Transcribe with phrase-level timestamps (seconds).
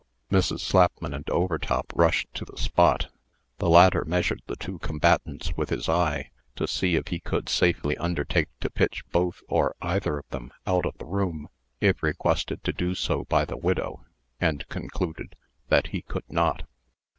[0.31, 0.61] Mrs.
[0.61, 3.11] Slapman and Overtop rushed to the spot.
[3.59, 7.95] The latter measured the two combatants with his eye, to see if he could safely
[7.97, 12.71] undertake to pitch both, or either of them, out of the room, if requested so
[12.71, 14.03] to do by the widow,
[14.39, 15.35] and concluded
[15.67, 16.63] that he could not.